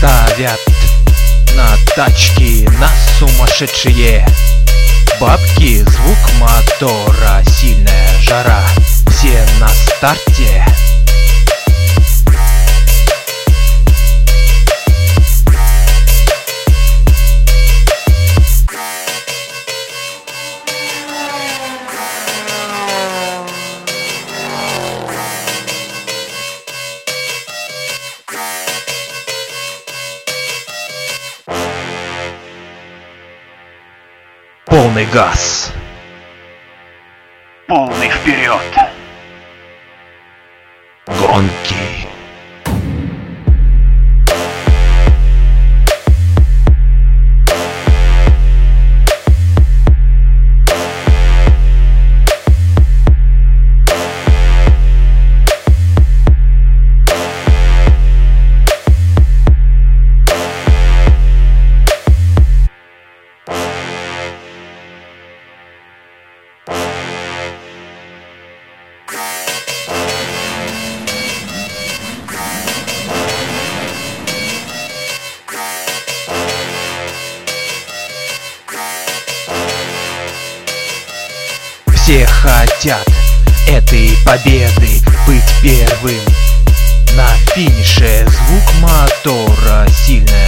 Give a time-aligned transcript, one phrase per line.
[0.00, 0.60] давят
[1.54, 4.26] На тачки, на сумасшедшие.
[5.20, 8.62] Бабки, звук мотора, сильная жара.
[9.08, 10.64] Все на старте
[34.76, 35.72] Полный газ.
[37.66, 38.60] Полный вперед.
[41.06, 41.95] Гонки.
[82.06, 83.04] Все хотят
[83.66, 86.22] этой победы быть первым.
[87.16, 90.45] На финише звук мотора, сильная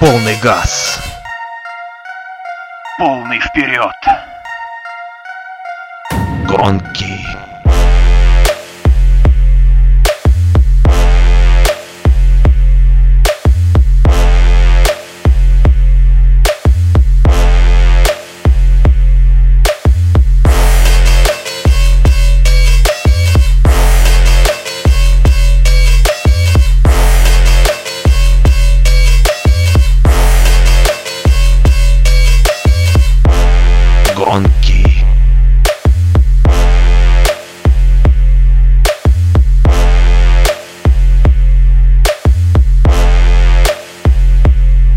[0.00, 1.00] Полный газ.
[2.98, 3.96] Полный вперед.
[6.46, 7.53] Гонки.